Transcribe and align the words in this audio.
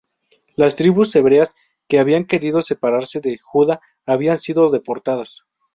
Las 0.55 0.75
tribus 0.75 1.15
hebreas 1.15 1.53
que 1.87 1.99
habían 1.99 2.25
querido 2.25 2.63
separarse 2.63 3.19
de 3.21 3.37
Judá 3.37 3.81
habían 4.03 4.39
sido 4.39 4.67
deportadas. 4.71 5.45